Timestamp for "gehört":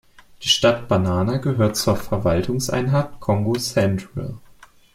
1.37-1.75